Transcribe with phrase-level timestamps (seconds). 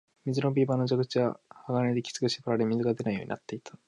[0.25, 3.77] 水飲み場の蛇口は針金できつく縛られ、水が出ないようになっていた